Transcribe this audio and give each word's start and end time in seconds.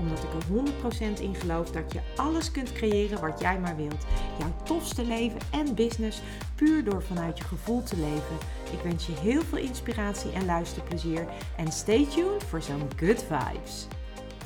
Omdat 0.00 0.18
ik 0.18 0.32
er 0.32 1.18
100% 1.18 1.20
in 1.20 1.34
geloof 1.34 1.70
dat 1.70 1.92
je 1.92 2.00
alles 2.16 2.50
kunt 2.50 2.72
creëren 2.72 3.20
wat 3.20 3.40
jij 3.40 3.58
maar 3.58 3.76
wilt. 3.76 4.04
Jouw 4.38 4.52
tofste 4.62 5.04
leven 5.04 5.40
en 5.50 5.74
business 5.74 6.20
puur 6.54 6.84
door 6.84 7.02
vanuit 7.02 7.38
je 7.38 7.44
gevoel 7.44 7.82
te 7.82 7.96
leven. 7.96 8.36
Ik 8.72 8.80
wens 8.82 9.06
je 9.06 9.12
heel 9.12 9.42
veel 9.42 9.58
inspiratie 9.58 10.32
en 10.32 10.44
luisterplezier. 10.44 11.26
En 11.56 11.72
stay 11.72 12.06
tuned 12.06 12.44
voor 12.44 12.62
zo'n 12.62 12.90
good 12.96 13.24
vibes. 13.28 13.86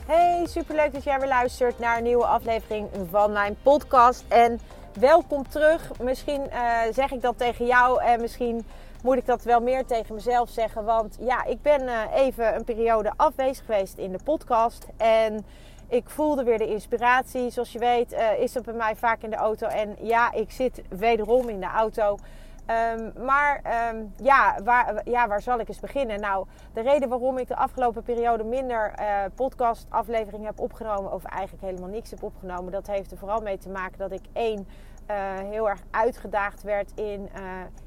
Hey, 0.06 0.46
superleuk 0.46 0.92
dat 0.92 1.04
jij 1.04 1.18
weer 1.18 1.28
luistert 1.28 1.78
naar 1.78 1.96
een 1.96 2.02
nieuwe 2.02 2.26
aflevering 2.26 2.88
van 3.10 3.32
mijn 3.32 3.56
podcast. 3.62 4.24
En 4.28 4.60
welkom 5.00 5.48
terug. 5.48 5.90
Misschien 6.00 6.40
uh, 6.52 6.80
zeg 6.92 7.10
ik 7.10 7.22
dat 7.22 7.38
tegen 7.38 7.66
jou 7.66 8.02
en 8.02 8.20
misschien 8.20 8.64
moet 9.04 9.16
ik 9.16 9.26
dat 9.26 9.42
wel 9.42 9.60
meer 9.60 9.84
tegen 9.86 10.14
mezelf 10.14 10.48
zeggen. 10.48 10.84
Want 10.84 11.16
ja, 11.20 11.44
ik 11.44 11.62
ben 11.62 11.82
uh, 11.82 12.00
even 12.14 12.54
een 12.54 12.64
periode 12.64 13.12
afwezig 13.16 13.64
geweest 13.64 13.98
in 13.98 14.12
de 14.12 14.18
podcast. 14.24 14.86
En 14.96 15.46
ik 15.88 16.08
voelde 16.10 16.44
weer 16.44 16.58
de 16.58 16.66
inspiratie. 16.66 17.50
Zoals 17.50 17.72
je 17.72 17.78
weet 17.78 18.12
uh, 18.12 18.38
is 18.38 18.52
dat 18.52 18.64
bij 18.64 18.74
mij 18.74 18.96
vaak 18.96 19.22
in 19.22 19.30
de 19.30 19.36
auto. 19.36 19.66
En 19.66 19.96
ja, 20.00 20.32
ik 20.32 20.50
zit 20.50 20.82
wederom 20.88 21.48
in 21.48 21.60
de 21.60 21.66
auto. 21.66 22.16
Um, 22.96 23.12
maar 23.24 23.60
um, 23.92 24.14
ja, 24.16 24.56
waar, 24.62 25.00
ja, 25.04 25.28
waar 25.28 25.42
zal 25.42 25.58
ik 25.58 25.68
eens 25.68 25.80
beginnen? 25.80 26.20
Nou, 26.20 26.46
de 26.72 26.80
reden 26.80 27.08
waarom 27.08 27.38
ik 27.38 27.48
de 27.48 27.56
afgelopen 27.56 28.02
periode 28.02 28.44
minder 28.44 28.94
uh, 29.00 29.24
podcast-afleveringen 29.34 30.46
heb 30.46 30.60
opgenomen, 30.60 31.12
of 31.12 31.24
eigenlijk 31.24 31.64
helemaal 31.64 31.88
niks 31.88 32.10
heb 32.10 32.22
opgenomen, 32.22 32.72
dat 32.72 32.86
heeft 32.86 33.10
er 33.10 33.18
vooral 33.18 33.40
mee 33.40 33.58
te 33.58 33.68
maken 33.68 33.98
dat 33.98 34.12
ik 34.12 34.22
één 34.32 34.66
heel 35.50 35.68
erg 35.68 35.80
uitgedaagd 35.90 36.62
werd 36.62 36.92
in, 36.94 37.28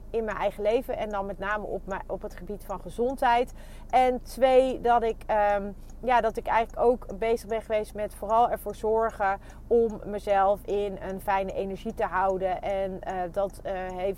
in 0.09 0.23
mijn 0.23 0.37
eigen 0.37 0.63
leven. 0.63 0.97
En 0.97 1.09
dan 1.09 1.25
met 1.25 1.39
name 1.39 1.65
op, 1.65 1.81
mijn, 1.85 2.01
op 2.07 2.21
het 2.21 2.35
gebied 2.35 2.63
van 2.65 2.79
gezondheid. 2.79 3.53
En 3.89 4.21
twee, 4.21 4.81
dat 4.81 5.03
ik, 5.03 5.23
um, 5.57 5.75
ja, 5.99 6.21
dat 6.21 6.37
ik 6.37 6.47
eigenlijk 6.47 6.87
ook 6.87 7.19
bezig 7.19 7.47
ben 7.47 7.61
geweest 7.61 7.93
met 7.93 8.15
vooral 8.15 8.49
ervoor 8.49 8.75
zorgen 8.75 9.39
om 9.67 10.01
mezelf 10.05 10.61
in 10.65 10.97
een 11.01 11.21
fijne 11.21 11.53
energie 11.53 11.93
te 11.93 12.05
houden. 12.05 12.61
En 12.61 12.91
uh, 12.91 13.13
dat 13.31 13.61
uh, 13.65 13.71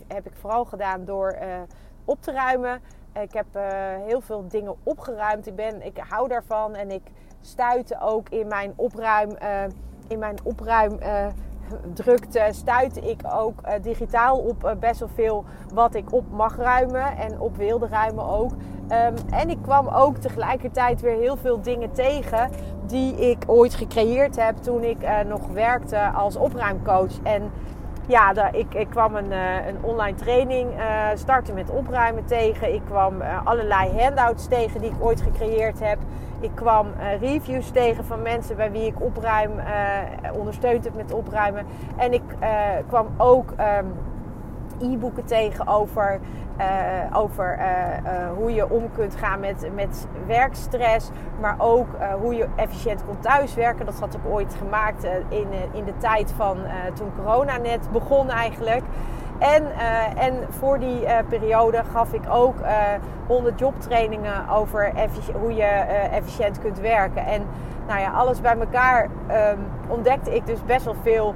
heb 0.08 0.26
ik 0.26 0.36
vooral 0.36 0.66
gedaan 0.66 1.06
door 1.06 1.38
uh, 1.42 1.62
op 2.06 2.22
te 2.22 2.32
ruimen. 2.32 2.82
Ik 3.22 3.34
heb 3.34 3.48
heel 4.06 4.22
veel 4.22 4.48
dingen 4.48 4.76
opgeruimd. 4.84 5.48
Ik, 5.48 5.56
ben, 5.56 5.86
ik 5.86 5.98
hou 5.98 6.28
daarvan 6.28 6.76
en 6.76 6.92
ik 6.92 7.04
stuitte 7.42 8.00
ook 8.02 8.30
in 8.30 8.48
mijn 8.48 8.73
opruim. 8.76 9.38
in 10.08 10.20
mijn 10.20 10.36
opruim 10.44 11.00
drukte, 11.94 12.48
stuitte 12.52 13.00
ik 13.00 13.22
ook 13.34 13.62
uh, 13.66 13.72
digitaal 13.81 14.38
op 14.38 14.64
uh, 14.64 14.72
best 14.80 15.00
wel 15.00 15.09
veel 15.16 15.45
wat 15.73 15.95
ik 15.95 16.14
op 16.14 16.23
mag 16.31 16.58
ruimen 16.58 17.17
en 17.17 17.39
op 17.39 17.58
wilde 17.58 17.88
ruimen 17.88 18.28
ook. 18.28 18.52
Um, 18.52 19.14
en 19.30 19.50
ik 19.50 19.58
kwam 19.61 19.88
ook 19.88 20.17
tegelijkertijd 20.17 21.02
weer 21.02 21.17
heel 21.17 21.38
veel 21.38 21.61
dingen 21.61 21.92
tegen 21.92 22.50
die 22.86 23.30
ik 23.30 23.44
ooit 23.48 23.73
gecreëerd 23.73 24.36
heb 24.36 24.58
toen 24.58 24.84
ik 24.84 25.03
uh, 25.03 25.20
nog 25.20 25.48
werkte 25.48 26.09
als 26.09 26.36
opruimcoach. 26.36 27.22
En 27.23 27.52
ja, 28.10 28.52
ik, 28.52 28.74
ik 28.74 28.90
kwam 28.90 29.16
een, 29.16 29.32
een 29.68 29.78
online 29.82 30.18
training 30.18 30.72
starten 31.14 31.54
met 31.54 31.70
opruimen 31.70 32.26
tegen. 32.26 32.74
Ik 32.74 32.82
kwam 32.86 33.22
allerlei 33.44 34.02
handouts 34.02 34.48
tegen 34.48 34.82
die 34.82 34.90
ik 34.90 35.04
ooit 35.04 35.22
gecreëerd 35.22 35.80
heb. 35.80 35.98
Ik 36.39 36.52
kwam 36.54 36.88
reviews 37.20 37.70
tegen 37.70 38.06
van 38.06 38.22
mensen 38.22 38.56
bij 38.56 38.72
wie 38.72 38.86
ik 38.86 39.02
opruim, 39.02 39.52
ondersteund 40.33 40.83
heb 40.83 40.95
met 40.95 41.14
opruimen. 41.14 41.66
En 41.98 42.14
ik 42.14 42.22
kwam 42.88 43.08
ook 43.17 43.50
um, 43.50 43.94
e-boeken 44.82 45.26
tegen 45.26 45.67
over, 45.67 46.20
over 47.14 47.60
hoe 48.38 48.54
je 48.54 48.70
om 48.70 48.92
kunt 48.92 49.16
gaan 49.16 49.40
met, 49.40 49.70
met 49.76 50.08
werkstress. 50.28 51.10
Maar 51.42 51.56
ook 51.58 51.88
hoe 52.22 52.36
je 52.36 52.48
efficiënt 52.56 53.06
kon 53.06 53.20
thuiswerken. 53.20 53.86
Dat 53.86 54.00
had 54.00 54.14
ik 54.14 54.26
ooit 54.30 54.56
gemaakt 54.56 55.04
in, 55.30 55.48
in 55.72 55.86
de 55.86 55.98
tijd 55.98 56.32
van 56.32 56.58
toen 56.94 57.12
corona 57.16 57.58
net 57.58 57.92
begon 57.92 58.30
eigenlijk. 58.30 58.84
En, 59.39 59.64
uh, 59.64 60.23
en 60.23 60.36
voor 60.50 60.80
die 60.80 61.02
uh, 61.02 61.17
periode 61.30 61.83
gaf 61.92 62.14
ik 62.14 62.22
ook 62.30 62.60
uh, 62.60 62.70
100 63.27 63.60
jobtrainingen 63.60 64.50
over 64.50 64.94
hoe 65.39 65.54
je 65.54 65.64
efficiënt 66.11 66.60
kunt 66.60 66.80
werken. 66.80 67.26
En 67.26 67.45
nou 67.88 68.00
ja, 68.00 68.11
alles 68.11 68.42
bij 68.42 68.58
elkaar 68.60 69.04
um, 69.04 69.60
ontdekte 69.88 70.36
ik 70.36 70.45
dus 70.45 70.66
best 70.66 70.86
wel 70.86 70.95
veel 71.04 71.36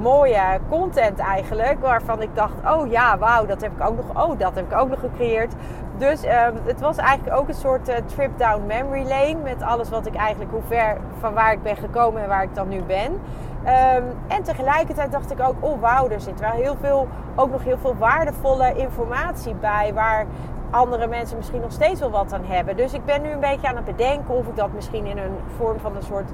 mooie 0.00 0.60
content 0.68 1.18
eigenlijk. 1.18 1.80
Waarvan 1.80 2.22
ik 2.22 2.28
dacht, 2.34 2.54
oh 2.66 2.90
ja, 2.90 3.18
wauw, 3.18 3.46
dat 3.46 3.60
heb 3.60 3.72
ik 3.72 3.86
ook 3.86 3.96
nog, 3.96 4.26
oh, 4.26 4.38
dat 4.38 4.54
heb 4.54 4.72
ik 4.72 4.78
ook 4.78 4.88
nog 4.88 5.00
gecreëerd. 5.00 5.54
Dus 5.98 6.24
um, 6.24 6.30
het 6.64 6.80
was 6.80 6.96
eigenlijk 6.96 7.36
ook 7.36 7.48
een 7.48 7.54
soort 7.54 7.90
trip 8.06 8.38
down 8.38 8.66
memory 8.66 9.02
lane. 9.08 9.36
Met 9.42 9.62
alles 9.62 9.88
wat 9.88 10.06
ik 10.06 10.14
eigenlijk, 10.14 10.50
hoe 10.50 10.62
ver 10.68 10.96
van 11.20 11.34
waar 11.34 11.52
ik 11.52 11.62
ben 11.62 11.76
gekomen 11.76 12.22
en 12.22 12.28
waar 12.28 12.42
ik 12.42 12.54
dan 12.54 12.68
nu 12.68 12.82
ben. 12.82 13.20
Um, 13.66 14.04
en 14.28 14.42
tegelijkertijd 14.42 15.12
dacht 15.12 15.30
ik 15.30 15.40
ook, 15.40 15.54
oh 15.60 15.80
wauw, 15.80 16.08
er 16.08 16.20
zit 16.20 16.40
wel 16.40 16.50
heel 16.50 16.76
veel, 16.80 17.08
ook 17.34 17.50
nog 17.50 17.64
heel 17.64 17.78
veel 17.78 17.96
waardevolle 17.96 18.74
informatie 18.74 19.54
bij. 19.54 19.94
Waar 19.94 20.26
andere 20.70 21.06
mensen 21.06 21.36
misschien 21.36 21.60
nog 21.60 21.72
steeds 21.72 22.00
wel 22.00 22.10
wat 22.10 22.32
aan 22.32 22.44
hebben. 22.44 22.76
Dus 22.76 22.92
ik 22.92 23.04
ben 23.04 23.22
nu 23.22 23.30
een 23.30 23.40
beetje 23.40 23.68
aan 23.68 23.76
het 23.76 23.84
bedenken 23.84 24.34
of 24.34 24.46
ik 24.46 24.56
dat 24.56 24.72
misschien 24.72 25.06
in 25.06 25.18
een 25.18 25.36
vorm 25.56 25.78
van 25.80 25.96
een 25.96 26.02
soort 26.02 26.30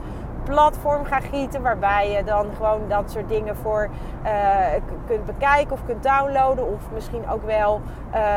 platform 0.51 1.05
ga 1.05 1.21
gieten. 1.21 1.63
Waarbij 1.63 2.11
je 2.11 2.25
dan 2.25 2.47
gewoon 2.57 2.81
dat 2.89 3.11
soort 3.11 3.29
dingen 3.29 3.57
voor 3.57 3.89
uh, 4.25 4.31
kunt 5.07 5.25
bekijken 5.25 5.73
of 5.73 5.85
kunt 5.85 6.03
downloaden. 6.03 6.73
Of 6.73 6.91
misschien 6.95 7.29
ook 7.29 7.45
wel 7.45 7.81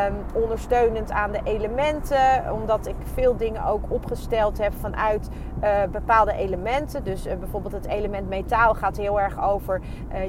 um, 0.08 0.42
ondersteunend 0.44 1.12
aan 1.12 1.32
de 1.32 1.40
elementen. 1.44 2.54
Omdat 2.54 2.88
ik 2.88 2.96
veel 3.14 3.38
dingen 3.38 3.66
ook 3.66 3.84
opgesteld 3.88 4.58
heb 4.58 4.74
vanuit 4.80 5.30
uh, 5.64 5.70
bepaalde 5.92 6.34
elementen. 6.34 7.04
Dus 7.04 7.28
uh, 7.28 7.34
bijvoorbeeld 7.36 7.74
het 7.74 7.88
element 7.88 8.30
metaal 8.30 8.74
gaat 8.74 8.98
heel 8.98 9.22
erg 9.22 9.44
over 9.44 9.82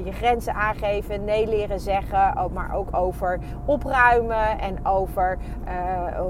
je 0.03 0.11
grenzen 0.11 0.53
aangeven, 0.53 1.23
nee 1.23 1.47
leren 1.47 1.79
zeggen. 1.79 2.33
Maar 2.53 2.73
ook 2.73 2.87
over 2.91 3.39
opruimen 3.65 4.59
en 4.59 4.85
over 4.85 5.37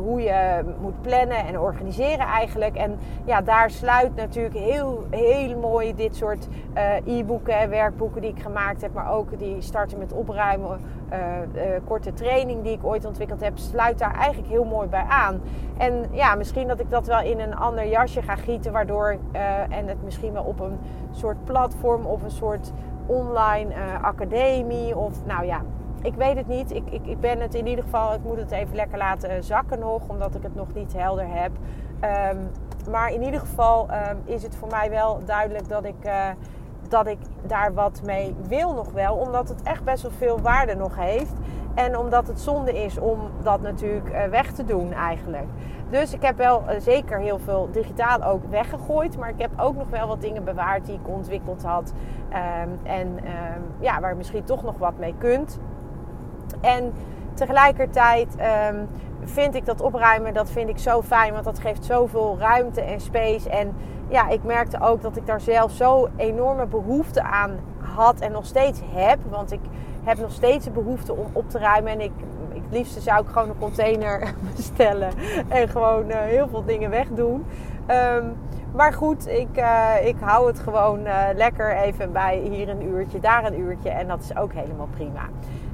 hoe 0.04 0.22
je 0.22 0.64
moet 0.80 1.02
plannen 1.02 1.46
en 1.46 1.60
organiseren 1.60 2.26
eigenlijk. 2.26 2.76
En 2.76 3.00
ja, 3.26 3.42
daar 3.42 3.70
sluit 3.70 4.16
natuurlijk 4.16 4.56
heel, 4.56 5.06
heel 5.10 5.45
mooi 5.54 5.96
dit 5.96 6.16
soort 6.16 6.48
uh, 6.76 7.18
e-boeken 7.18 7.60
en 7.60 7.70
werkboeken 7.70 8.22
die 8.22 8.30
ik 8.30 8.42
gemaakt 8.42 8.82
heb. 8.82 8.94
Maar 8.94 9.12
ook 9.12 9.40
die 9.40 9.62
starten 9.62 9.98
met 9.98 10.14
opruimen. 10.14 10.80
Uh, 11.12 11.20
uh, 11.56 11.62
korte 11.86 12.14
training 12.14 12.64
die 12.64 12.72
ik 12.72 12.86
ooit 12.86 13.06
ontwikkeld 13.06 13.42
heb. 13.42 13.58
Sluit 13.58 14.00
daar 14.00 14.14
eigenlijk 14.14 14.52
heel 14.52 14.64
mooi 14.64 14.88
bij 14.88 15.06
aan. 15.10 15.42
En 15.78 16.06
ja, 16.12 16.36
misschien 16.36 16.68
dat 16.68 16.80
ik 16.80 16.90
dat 16.90 17.08
wel 17.08 17.22
in 17.22 17.40
een 17.40 17.56
ander 17.56 17.88
jasje 17.88 18.22
ga 18.22 18.36
gieten. 18.36 18.72
Waardoor, 18.72 19.18
en 19.70 19.88
het 19.88 20.04
misschien 20.04 20.34
wel 20.34 20.44
op 20.44 20.60
een 20.60 20.78
soort 21.12 21.44
platform 21.44 22.06
of 22.06 22.24
een 22.24 22.32
soort 22.32 22.72
online 23.06 23.74
academie. 24.02 24.98
Of 24.98 25.26
nou 25.26 25.46
ja, 25.46 25.62
ik 26.02 26.16
weet 26.16 26.36
het 26.36 26.48
niet. 26.48 26.72
Ik, 26.72 26.90
ik, 26.90 27.06
ik 27.06 27.20
ben 27.20 27.40
het 27.40 27.54
in 27.54 27.68
ieder 27.68 27.84
geval. 27.84 28.14
Ik 28.14 28.24
moet 28.24 28.38
het 28.38 28.52
even 28.52 28.76
lekker 28.76 28.98
laten 28.98 29.44
zakken 29.44 29.80
nog. 29.80 30.02
Omdat 30.08 30.36
ik 30.36 30.44
het 30.44 30.56
nog 30.56 30.74
niet 30.74 30.94
helder 30.94 31.28
heb. 31.28 31.52
Um, 32.32 32.50
maar 32.90 33.12
in 33.12 33.24
ieder 33.24 33.40
geval 33.40 33.88
um, 33.92 34.22
is 34.26 34.44
het 34.44 34.56
voor 34.56 34.70
mij 34.70 34.90
wel 34.90 35.20
duidelijk 35.26 35.70
dat 35.70 35.86
ik, 35.86 36.06
uh, 36.06 36.28
dat 36.88 37.08
ik 37.08 37.18
daar 37.42 37.74
wat 37.74 38.02
mee 38.06 38.36
wil 38.48 38.74
nog 38.74 38.92
wel. 38.92 39.16
Omdat 39.16 39.50
het 39.50 39.62
echt 39.62 39.84
best 39.84 40.02
wel 40.02 40.12
veel 40.12 40.42
waarde 40.42 40.76
nog 40.76 40.96
heeft. 40.96 41.34
En 41.74 41.98
omdat 41.98 42.28
het 42.28 42.40
zonde 42.40 42.84
is 42.84 42.98
om 42.98 43.20
dat 43.44 43.62
natuurlijk 43.62 44.10
uh, 44.10 44.24
weg 44.24 44.52
te 44.52 44.66
doen 44.66 44.94
eigenlijk. 44.94 45.48
Dus 45.90 46.14
ik 46.14 46.22
heb 46.22 46.38
wel 46.38 46.64
uh, 46.64 46.80
zeker 46.80 47.20
heel 47.20 47.40
veel 47.40 47.70
digitaal 47.72 48.24
ook 48.24 48.44
weggegooid. 48.50 49.18
Maar 49.18 49.30
ik 49.30 49.42
heb 49.42 49.52
ook 49.58 49.76
nog 49.76 49.90
wel 49.90 50.08
wat 50.08 50.22
dingen 50.22 50.44
bewaard 50.44 50.86
die 50.86 50.96
ik 50.96 51.08
ontwikkeld 51.08 51.64
had. 51.64 51.94
Um, 52.64 52.80
en 52.84 53.08
um, 53.08 53.64
ja, 53.80 54.00
waar 54.00 54.16
misschien 54.16 54.44
toch 54.44 54.64
nog 54.64 54.78
wat 54.78 54.98
mee 54.98 55.16
kunt. 55.18 55.60
En 56.62 56.94
tegelijkertijd 57.34 58.36
vind 59.26 59.56
ik 59.56 59.66
dat 59.66 59.82
opruimen, 59.82 60.34
dat 60.34 60.52
vind 60.52 60.70
ik 60.70 60.78
zo 60.78 61.02
fijn. 61.02 61.34
Want 61.34 61.46
dat 61.46 61.60
geeft 61.60 61.86
zoveel 61.86 62.38
ruimte 62.40 62.82
en 62.82 63.00
space. 63.00 63.50
En 63.50 63.76
ja, 64.08 64.30
ik 64.30 64.44
merkte 64.44 64.82
ook 64.82 65.02
dat 65.02 65.18
ik 65.18 65.26
daar 65.26 65.42
zelf 65.42 65.72
zo 65.72 66.10
enorme 66.16 66.66
behoefte 66.66 67.22
aan 67.22 67.60
had 67.78 68.20
en 68.20 68.32
nog 68.32 68.46
steeds 68.46 68.82
heb. 68.94 69.20
Want 69.30 69.52
ik 69.52 69.60
heb 70.04 70.18
nog 70.18 70.32
steeds 70.32 70.66
de 70.66 70.72
behoefte 70.72 71.14
om 71.14 71.26
op 71.34 71.50
te 71.50 71.60
ruimen. 71.60 71.92
En 71.92 72.02
ik, 72.02 72.12
ik 72.54 72.62
het 72.64 72.74
liefste 72.74 73.02
zou 73.02 73.22
ik 73.22 73.28
gewoon 73.28 73.50
een 73.50 73.58
container 73.60 74.34
bestellen. 74.56 75.10
En 75.48 75.70
gewoon 75.70 76.10
uh, 76.10 76.16
heel 76.18 76.48
veel 76.48 76.66
dingen 76.66 76.90
wegdoen. 76.90 77.46
Um, 77.90 78.36
maar 78.76 78.94
goed, 78.94 79.28
ik, 79.28 79.58
uh, 79.58 79.90
ik 80.04 80.16
hou 80.20 80.48
het 80.48 80.60
gewoon 80.60 81.00
uh, 81.00 81.24
lekker 81.36 81.76
even 81.78 82.12
bij 82.12 82.38
hier 82.38 82.70
een 82.70 82.88
uurtje, 82.88 83.20
daar 83.20 83.46
een 83.46 83.60
uurtje. 83.60 83.90
En 83.90 84.08
dat 84.08 84.22
is 84.22 84.38
ook 84.38 84.54
helemaal 84.54 84.88
prima. 84.96 85.22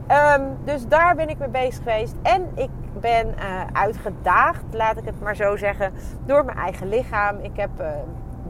Ehm, 0.07 0.41
dus 0.63 0.87
daar 0.87 1.15
ben 1.15 1.29
ik 1.29 1.37
mee 1.37 1.49
bezig 1.49 1.77
geweest. 1.77 2.15
En 2.21 2.49
ik 2.55 2.69
ben 3.01 3.27
uh, 3.27 3.61
uitgedaagd, 3.73 4.63
laat 4.71 4.97
ik 4.97 5.05
het 5.05 5.21
maar 5.21 5.35
zo 5.35 5.55
zeggen, 5.55 5.93
door 6.25 6.45
mijn 6.45 6.57
eigen 6.57 6.89
lichaam. 6.89 7.37
Ik 7.39 7.55
heb 7.57 7.69
uh, 7.79 7.87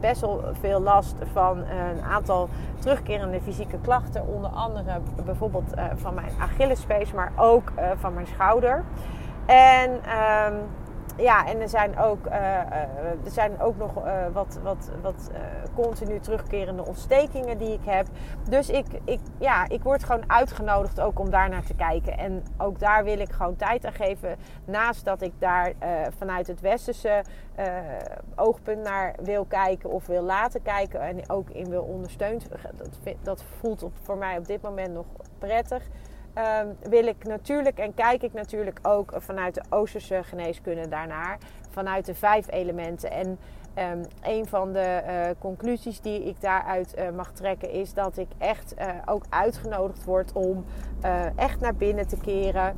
best 0.00 0.20
wel 0.20 0.44
veel 0.60 0.80
last 0.80 1.14
van 1.32 1.58
een 1.58 2.02
aantal 2.02 2.48
terugkerende 2.78 3.40
fysieke 3.40 3.78
klachten. 3.78 4.26
Onder 4.26 4.50
andere 4.50 5.00
bijvoorbeeld 5.24 5.72
van 5.94 6.14
mijn 6.14 6.30
Achillespees, 6.38 7.12
maar 7.12 7.32
ook 7.36 7.72
van 7.96 8.14
mijn 8.14 8.26
schouder. 8.26 8.84
En 9.46 9.90
um, 9.90 10.54
ja, 11.16 11.46
en 11.46 11.60
er 11.60 11.68
zijn 11.68 11.98
ook, 11.98 12.26
uh, 12.26 12.34
er 13.24 13.30
zijn 13.30 13.60
ook 13.60 13.76
nog 13.76 13.96
uh, 13.96 14.26
wat, 14.32 14.58
wat, 14.62 14.90
wat 15.02 15.30
continu 15.74 16.20
terugkerende 16.20 16.84
ontstekingen 16.86 17.58
die 17.58 17.72
ik 17.72 17.84
heb. 17.84 18.06
Dus 18.48 18.70
ik, 18.70 18.86
ik, 19.04 19.20
ja, 19.38 19.68
ik 19.68 19.82
word 19.82 20.04
gewoon 20.04 20.30
uitgenodigd 20.30 21.00
ook 21.00 21.18
om 21.18 21.30
daar 21.30 21.48
naar 21.48 21.64
te 21.64 21.74
kijken. 21.74 22.18
En 22.18 22.44
ook 22.58 22.78
daar 22.78 23.04
wil 23.04 23.18
ik 23.18 23.32
gewoon 23.32 23.56
tijd 23.56 23.84
aan 23.84 23.92
geven. 23.92 24.36
Naast 24.64 25.04
dat 25.04 25.22
ik 25.22 25.32
daar 25.38 25.72
vanuit 26.18 26.46
het 26.46 26.60
westerse 26.60 27.22
oogpunt 28.34 28.82
naar 28.82 29.14
wil 29.22 29.44
kijken 29.44 29.90
of 29.90 30.06
wil 30.06 30.22
laten 30.22 30.62
kijken. 30.62 31.00
En 31.00 31.30
ook 31.30 31.50
in 31.50 31.68
wil 31.68 31.82
ondersteunen. 31.82 32.42
Dat, 32.76 33.14
dat 33.22 33.44
voelt 33.60 33.84
voor 34.02 34.16
mij 34.16 34.38
op 34.38 34.46
dit 34.46 34.62
moment 34.62 34.94
nog 34.94 35.06
prettig. 35.38 35.82
Um, 36.38 36.76
wil 36.90 37.06
ik 37.06 37.24
natuurlijk 37.24 37.78
en 37.78 37.94
kijk 37.94 38.22
ik 38.22 38.32
natuurlijk 38.32 38.78
ook 38.82 39.12
vanuit 39.16 39.54
de 39.54 39.62
Oosterse 39.68 40.22
geneeskunde 40.22 40.88
daarnaar. 40.88 41.38
Vanuit 41.70 42.06
de 42.06 42.14
vijf 42.14 42.50
elementen. 42.50 43.10
En 43.10 43.38
um, 43.78 44.04
een 44.22 44.46
van 44.46 44.72
de 44.72 45.02
uh, 45.06 45.24
conclusies 45.38 46.00
die 46.00 46.24
ik 46.24 46.40
daaruit 46.40 46.94
uh, 46.98 47.10
mag 47.10 47.32
trekken 47.32 47.70
is 47.70 47.94
dat 47.94 48.16
ik 48.16 48.28
echt 48.38 48.74
uh, 48.78 48.86
ook 49.04 49.24
uitgenodigd 49.28 50.04
word 50.04 50.32
om 50.32 50.64
echt 51.36 51.60
naar 51.60 51.74
binnen 51.74 52.08
te 52.08 52.16
keren 52.16 52.76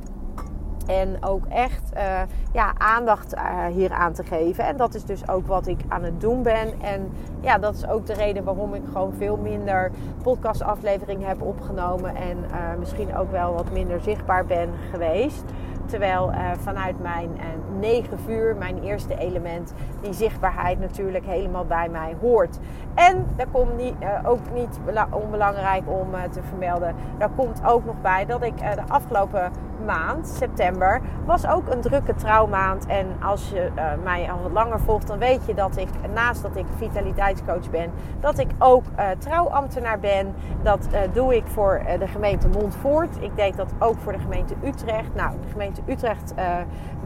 en 0.87 1.17
ook 1.23 1.45
echt 1.45 1.91
uh, 1.95 2.21
ja, 2.53 2.73
aandacht 2.77 3.35
uh, 3.35 3.65
hier 3.65 3.91
aan 3.91 4.13
te 4.13 4.23
geven. 4.23 4.65
En 4.65 4.77
dat 4.77 4.95
is 4.95 5.03
dus 5.03 5.29
ook 5.29 5.47
wat 5.47 5.67
ik 5.67 5.79
aan 5.87 6.03
het 6.03 6.21
doen 6.21 6.43
ben. 6.43 6.81
En 6.81 7.11
ja, 7.41 7.57
dat 7.57 7.75
is 7.75 7.87
ook 7.87 8.05
de 8.05 8.13
reden 8.13 8.43
waarom 8.43 8.73
ik 8.73 8.81
gewoon 8.91 9.13
veel 9.17 9.37
minder 9.37 9.91
podcastafleveringen 10.23 11.27
heb 11.27 11.41
opgenomen. 11.41 12.15
En 12.15 12.37
uh, 12.37 12.79
misschien 12.79 13.15
ook 13.15 13.31
wel 13.31 13.53
wat 13.53 13.71
minder 13.71 14.01
zichtbaar 14.01 14.45
ben 14.45 14.69
geweest. 14.91 15.43
Terwijl 15.85 16.31
uh, 16.31 16.51
vanuit 16.59 17.01
mijn 17.01 17.29
uh, 17.35 17.43
negen 17.79 18.19
vuur, 18.19 18.55
mijn 18.55 18.83
eerste 18.83 19.17
element, 19.17 19.73
die 20.01 20.13
zichtbaarheid 20.13 20.79
natuurlijk 20.79 21.25
helemaal 21.25 21.65
bij 21.65 21.89
mij 21.89 22.15
hoort. 22.21 22.59
En 22.93 23.25
daar 23.35 23.47
komt 23.51 23.77
niet, 23.77 23.93
uh, 24.01 24.29
ook 24.29 24.39
niet 24.53 24.79
onbelangrijk 25.11 25.83
om 25.85 26.09
te 26.31 26.43
vermelden, 26.43 26.95
daar 27.17 27.29
komt 27.35 27.61
ook 27.65 27.85
nog 27.85 28.01
bij 28.01 28.25
dat 28.25 28.43
ik 28.43 28.57
de 28.57 28.83
afgelopen 28.87 29.51
maand, 29.85 30.27
september, 30.27 31.01
was 31.25 31.47
ook 31.47 31.69
een 31.69 31.81
drukke 31.81 32.15
trouwmaand. 32.15 32.85
En 32.85 33.07
als 33.23 33.49
je 33.49 33.71
mij 34.03 34.31
al 34.31 34.41
wat 34.41 34.51
langer 34.51 34.79
volgt, 34.79 35.07
dan 35.07 35.19
weet 35.19 35.45
je 35.45 35.53
dat 35.53 35.77
ik, 35.77 35.87
naast 36.13 36.41
dat 36.41 36.55
ik 36.55 36.65
vitaliteitscoach 36.77 37.69
ben, 37.69 37.91
dat 38.19 38.39
ik 38.39 38.49
ook 38.59 38.83
trouwambtenaar 39.17 39.99
ben. 39.99 40.33
Dat 40.61 40.87
doe 41.13 41.35
ik 41.35 41.43
voor 41.47 41.81
de 41.99 42.07
gemeente 42.07 42.47
Montvoort. 42.47 43.17
Ik 43.19 43.35
deed 43.35 43.57
dat 43.57 43.73
ook 43.79 43.95
voor 43.97 44.11
de 44.11 44.19
gemeente 44.19 44.53
Utrecht. 44.63 45.15
Nou, 45.15 45.31
de 45.41 45.49
gemeente 45.51 45.74
Utrecht, 45.85 46.33
uh, 46.37 46.45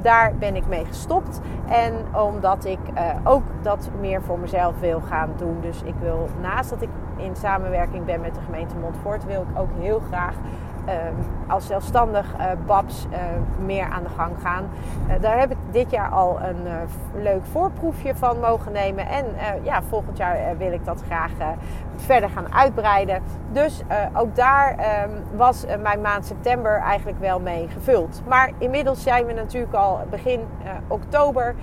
daar 0.01 0.33
ben 0.39 0.55
ik 0.55 0.67
mee 0.67 0.85
gestopt. 0.85 1.41
En 1.67 1.93
omdat 2.15 2.65
ik 2.65 2.79
uh, 2.93 3.15
ook 3.23 3.43
dat 3.61 3.89
meer 3.99 4.21
voor 4.21 4.39
mezelf 4.39 4.79
wil 4.79 5.01
gaan 5.01 5.29
doen. 5.37 5.57
Dus 5.61 5.81
ik 5.83 5.95
wil, 6.01 6.27
naast 6.41 6.69
dat 6.69 6.81
ik 6.81 6.89
in 7.15 7.35
samenwerking 7.35 8.05
ben 8.05 8.21
met 8.21 8.35
de 8.35 8.41
gemeente 8.41 8.75
Montfort, 8.75 9.25
wil 9.25 9.41
ik 9.41 9.59
ook 9.59 9.69
heel 9.79 9.99
graag 9.99 10.35
als 11.47 11.67
zelfstandig 11.67 12.33
uh, 12.37 12.45
babs 12.65 13.07
uh, 13.11 13.17
meer 13.65 13.89
aan 13.89 14.03
de 14.03 14.09
gang 14.09 14.35
gaan. 14.41 14.69
Uh, 15.07 15.13
daar 15.21 15.39
heb 15.39 15.51
ik 15.51 15.57
dit 15.71 15.91
jaar 15.91 16.09
al 16.09 16.39
een 16.41 16.67
leuk 17.21 17.45
voorproefje 17.51 18.15
van 18.15 18.39
mogen 18.39 18.71
nemen. 18.71 19.07
En 19.07 19.25
ja, 19.63 19.83
volgend 19.83 20.17
jaar 20.17 20.57
wil 20.57 20.71
ik 20.71 20.85
dat 20.85 21.03
graag 21.05 21.31
verder 21.95 22.29
gaan 22.29 22.53
uitbreiden. 22.53 23.21
Dus 23.51 23.83
ook 24.13 24.35
daar 24.35 24.75
um, 25.03 25.37
was 25.37 25.65
mijn 25.81 26.01
maand 26.01 26.25
september 26.25 26.79
eigenlijk 26.79 27.19
wel 27.19 27.39
mee 27.39 27.67
gevuld. 27.67 28.21
Maar 28.27 28.51
inmiddels 28.57 29.03
zijn 29.03 29.25
we 29.25 29.33
natuurlijk 29.33 29.73
al 29.73 29.99
begin 30.09 30.39
oktober. 30.87 31.55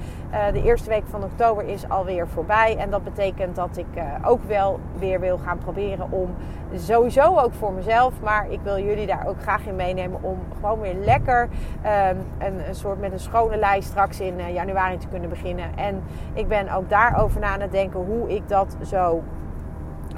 de 0.53 0.63
eerste 0.63 0.89
week 0.89 1.05
van 1.07 1.25
oktober 1.25 1.69
is 1.69 1.89
alweer 1.89 2.29
voorbij. 2.29 2.77
En 2.77 2.91
dat 2.91 3.05
betekent 3.05 3.57
dat 3.57 3.77
ik 3.77 3.87
ook 4.25 4.43
wel 4.43 4.81
weer 4.99 5.21
wil 5.21 5.39
gaan 5.39 5.59
proberen 5.59 6.07
om 6.11 6.35
sowieso 6.75 7.39
ook 7.39 7.55
voor 7.55 7.73
mezelf. 7.73 8.21
Maar 8.23 8.51
ik 8.51 8.61
wil 8.63 8.79
jullie 8.79 9.07
daar 9.07 9.16
ook 9.27 9.41
graag 9.43 9.67
in 9.67 9.77
meenemen 9.77 10.23
om 10.23 10.39
gewoon 10.55 10.81
weer 10.81 10.95
lekker 10.95 11.43
um, 11.43 12.19
een, 12.39 12.69
een, 12.69 12.75
soort 12.75 13.01
met 13.01 13.13
een 13.13 13.21
schone 13.21 13.57
lijst 13.57 13.89
straks 13.89 14.21
in 14.21 14.39
uh, 14.39 14.55
januari 14.55 14.97
te 14.97 15.09
kunnen 15.09 15.29
beginnen. 15.29 15.77
En 15.77 16.03
ik 16.33 16.49
ben 16.49 16.73
ook 16.73 16.89
daarover 16.89 17.41
na 17.41 17.47
aan 17.47 17.61
het 17.61 17.73
denken 17.73 18.01
hoe 18.01 18.35
ik 18.35 18.49
dat 18.49 18.77
zo 18.83 19.23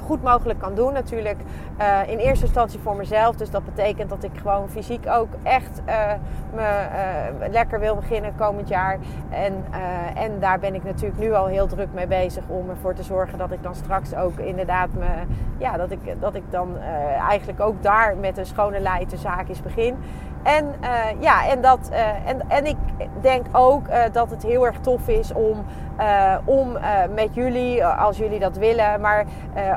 goed 0.09 0.23
mogelijk 0.23 0.59
kan 0.59 0.75
doen. 0.75 0.93
Natuurlijk 0.93 1.37
uh, 1.79 1.99
in 2.07 2.17
eerste 2.17 2.45
instantie 2.45 2.79
voor 2.79 2.95
mezelf. 2.95 3.35
Dus 3.35 3.49
dat 3.49 3.65
betekent 3.65 4.09
dat 4.09 4.23
ik 4.23 4.31
gewoon 4.41 4.69
fysiek 4.69 5.07
ook 5.09 5.27
echt 5.43 5.81
uh, 5.87 6.11
me 6.53 6.61
uh, 6.61 7.49
lekker 7.51 7.79
wil 7.79 7.95
beginnen 7.95 8.35
komend 8.35 8.67
jaar. 8.67 8.97
En, 9.29 9.65
en 10.15 10.39
daar 10.39 10.59
ben 10.59 10.75
ik 10.75 10.83
natuurlijk 10.83 11.19
nu 11.19 11.33
al 11.33 11.45
heel 11.45 11.67
druk 11.67 11.93
mee 11.93 12.07
bezig 12.07 12.43
om 12.47 12.69
ervoor 12.69 12.93
te 12.93 13.03
zorgen 13.03 13.37
dat 13.37 13.51
ik 13.51 13.63
dan 13.63 13.75
straks 13.75 14.15
ook 14.15 14.37
inderdaad 14.37 14.89
me, 14.93 15.07
ja, 15.57 15.77
dat 15.77 15.91
ik, 15.91 15.99
dat 16.19 16.35
ik 16.35 16.43
dan 16.49 16.77
eigenlijk 17.29 17.59
ook 17.59 17.83
daar 17.83 18.17
met 18.17 18.37
een 18.37 18.45
schone 18.45 18.79
lei 18.79 19.05
de 19.05 19.17
zaakjes 19.17 19.61
begin. 19.61 19.95
En, 20.43 20.73
ja, 21.19 21.47
en, 21.47 21.61
dat, 21.61 21.89
en, 22.25 22.41
en 22.47 22.65
ik 22.65 22.77
denk 23.21 23.45
ook 23.51 23.85
dat 24.11 24.29
het 24.29 24.43
heel 24.43 24.65
erg 24.65 24.79
tof 24.79 25.07
is 25.07 25.33
om, 25.33 25.65
om 26.45 26.77
met 27.15 27.29
jullie, 27.35 27.85
als 27.85 28.17
jullie 28.17 28.39
dat 28.39 28.57
willen, 28.57 29.01
maar 29.01 29.25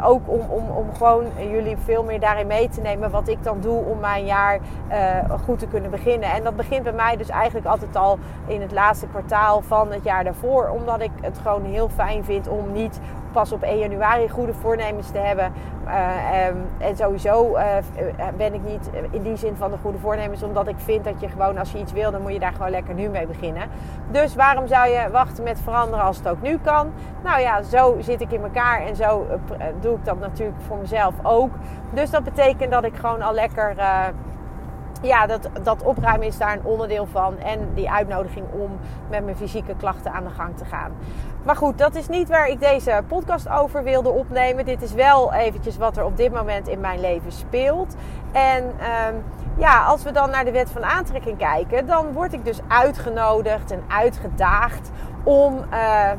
ook 0.03 0.29
om, 0.29 0.41
om, 0.41 0.71
om 0.71 0.95
gewoon 0.95 1.25
jullie 1.51 1.77
veel 1.77 2.05
meer 2.05 2.21
daarin 2.21 2.47
mee 2.47 2.69
te 2.69 2.81
nemen 2.81 3.11
wat 3.11 3.29
ik 3.29 3.43
dan 3.43 3.61
doe 3.61 3.85
om 3.85 3.99
mijn 3.99 4.25
jaar 4.25 4.59
goed 5.45 5.59
te 5.59 5.67
kunnen 5.67 5.91
beginnen. 5.91 6.31
En 6.31 6.43
dat 6.43 6.57
begint 6.57 6.83
bij 6.83 6.93
mij 6.93 7.17
dus 7.17 7.29
eigenlijk 7.29 7.67
altijd 7.67 7.97
al 7.97 8.19
in 8.47 8.61
het 8.61 8.73
laatste 8.73 9.07
kwartaal 9.07 9.61
van 9.61 9.93
het 9.93 10.05
jaar 10.05 10.25
daarvoor, 10.25 10.69
omdat 10.69 11.01
ik 11.01 11.11
het 11.21 11.39
gewoon 11.39 11.65
heel 11.65 11.89
fijn 11.89 12.25
vind 12.25 12.49
om 12.49 12.73
niet 12.73 13.01
pas 13.33 13.53
op 13.53 13.63
1 13.63 13.79
januari 13.79 14.29
goede 14.29 14.55
voornemens 14.55 15.11
te 15.11 15.19
hebben. 15.19 15.53
Um, 15.85 16.67
en 16.79 16.97
sowieso 16.97 17.59
ben 18.37 18.55
ik 18.55 18.61
niet 18.65 18.91
in 19.11 19.23
die 19.23 19.37
zin 19.37 19.57
van 19.57 19.71
de 19.71 19.77
goede 19.83 19.99
voornemens, 19.99 20.43
omdat 20.43 20.69
ik 20.69 20.75
vind 20.79 21.05
dat 21.05 21.21
je 21.21 21.29
gewoon 21.29 21.59
als 21.59 21.73
je 21.73 21.79
iets 21.79 21.93
wil, 21.93 22.11
dan 22.11 22.23
moet 22.23 22.33
je 22.33 22.39
daar 22.39 22.53
gewoon 22.53 22.71
lekker 22.71 22.95
nu 22.95 23.09
mee 23.09 23.27
beginnen. 23.27 23.63
Dus 24.11 24.35
waarom 24.35 24.67
zou 24.67 24.89
je 24.89 25.11
wachten 25.11 25.45
met 25.45 25.61
veranderen 25.61 26.05
als 26.13 26.25
het 26.25 26.37
ook 26.37 26.43
nu 26.43 26.59
kan? 26.59 26.93
Nou 27.23 27.41
ja, 27.41 27.63
zo 27.63 27.97
zit 28.01 28.21
ik 28.21 28.33
in 28.33 28.43
elkaar 28.43 28.87
en 28.87 28.97
zo 28.97 29.27
uh, 29.31 29.67
doe 29.81 29.95
ik 29.95 30.05
dat 30.05 30.19
natuurlijk 30.19 30.61
voor 30.67 30.77
mezelf 30.77 31.15
ook. 31.23 31.51
Dus 31.91 32.11
dat 32.11 32.25
betekent 32.25 32.71
dat 32.71 32.85
ik 32.85 32.97
gewoon 32.97 33.23
al 33.23 33.35
lekker 33.35 33.75
ja, 35.03 35.27
dat, 35.27 35.49
dat 35.63 35.83
opruimen 35.83 36.27
is 36.27 36.39
daar 36.39 36.53
een 36.53 36.65
onderdeel 36.65 37.07
van. 37.07 37.39
En 37.39 37.69
die 37.75 37.91
uitnodiging 37.91 38.47
om 38.53 38.79
met 39.11 39.25
mijn 39.25 39.37
fysieke 39.37 39.75
klachten 39.77 40.13
aan 40.13 40.25
de 40.25 40.31
gang 40.31 40.57
te 40.57 40.65
gaan. 40.65 40.93
Maar 41.43 41.57
goed, 41.57 41.79
dat 41.79 41.95
is 41.95 42.09
niet 42.09 42.29
waar 42.29 42.49
ik 42.49 42.61
deze 42.61 43.03
podcast 43.07 43.49
over 43.49 43.83
wilde 43.83 44.09
opnemen. 44.09 44.65
Dit 44.65 44.83
is 44.83 44.93
wel 44.93 45.33
eventjes 45.33 45.77
wat 45.77 45.97
er 45.97 46.05
op 46.05 46.17
dit 46.17 46.33
moment 46.33 46.69
in 46.69 46.81
mijn 46.81 47.01
leven 47.01 47.33
speelt. 47.33 47.95
En 48.33 48.65
um, 48.65 49.25
ja, 49.57 49.85
als 49.85 50.03
we 50.03 50.13
dan 50.13 50.31
naar 50.31 50.45
de 50.45 50.53
wet 50.53 50.71
van 50.71 50.85
aantrekking 50.85 51.39
kijken, 51.39 51.87
dan 51.87 52.13
word 52.13 52.33
ik 52.33 52.45
dus 52.45 52.61
uitgenodigd 52.69 53.71
en 53.71 53.83
uitgedaagd 53.89 54.91
om, 55.23 55.65
uh, 55.73 56.11